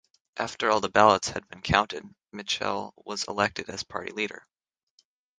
After 0.35 0.71
all 0.71 0.79
the 0.81 0.89
ballots 0.89 1.27
had 1.27 1.47
been 1.47 1.61
counted, 1.61 2.03
Mitchell 2.31 2.91
was 3.05 3.23
elected 3.25 3.69
as 3.69 3.83
party 3.83 4.11
leader. 4.11 4.47